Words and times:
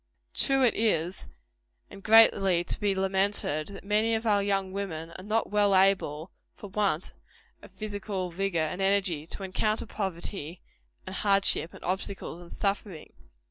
True 0.33 0.63
it 0.63 0.73
is 0.73 1.27
and 1.91 2.01
greatly 2.01 2.63
to 2.63 2.79
be 2.79 2.95
lamented 2.95 3.67
that 3.67 3.83
many 3.83 4.15
of 4.15 4.25
our 4.25 4.41
young 4.41 4.71
women 4.73 5.11
are 5.11 5.23
not 5.23 5.51
well 5.51 5.75
able, 5.75 6.31
for 6.55 6.71
want 6.71 7.13
of 7.61 7.69
physical 7.69 8.31
vigor 8.31 8.57
and 8.57 8.81
energy, 8.81 9.27
to 9.27 9.43
encounter 9.43 9.85
poverty, 9.85 10.63
and 11.05 11.17
hardship, 11.17 11.71
and 11.75 11.83
obstacles, 11.83 12.41
and 12.41 12.51
suffering. 12.51 13.13